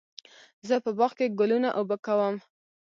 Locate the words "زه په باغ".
0.67-1.11